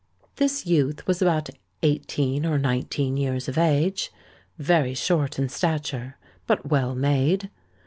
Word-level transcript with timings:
This 0.37 0.65
youth 0.65 1.05
was 1.05 1.21
about 1.21 1.51
eighteen 1.83 2.43
or 2.43 2.57
nineteen 2.57 3.17
years 3.17 3.47
of 3.47 3.55
age, 3.55 4.11
very 4.57 4.95
short 4.95 5.37
in 5.37 5.47
stature, 5.47 6.17
but 6.47 6.67
well 6.71 6.95
made. 6.95 7.51